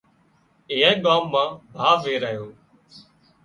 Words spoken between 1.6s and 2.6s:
ڀاوَ ويرايو